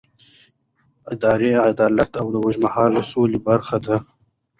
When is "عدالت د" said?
1.67-2.17